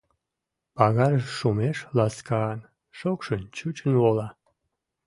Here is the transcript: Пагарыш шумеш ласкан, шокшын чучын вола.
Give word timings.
Пагарыш 0.75 1.25
шумеш 1.37 1.77
ласкан, 1.97 2.59
шокшын 2.97 3.41
чучын 3.55 3.93
вола. 4.01 4.27